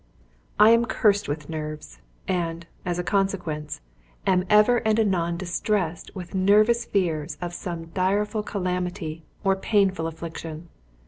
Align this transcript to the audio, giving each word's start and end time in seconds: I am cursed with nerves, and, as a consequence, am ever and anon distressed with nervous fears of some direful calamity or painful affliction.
I 0.57 0.71
am 0.71 0.85
cursed 0.85 1.27
with 1.27 1.47
nerves, 1.47 1.99
and, 2.27 2.65
as 2.85 2.97
a 2.97 3.03
consequence, 3.03 3.81
am 4.25 4.45
ever 4.49 4.77
and 4.77 4.99
anon 4.99 5.37
distressed 5.37 6.09
with 6.15 6.33
nervous 6.33 6.85
fears 6.85 7.37
of 7.39 7.53
some 7.53 7.85
direful 7.93 8.41
calamity 8.41 9.25
or 9.43 9.55
painful 9.55 10.07
affliction. 10.07 10.69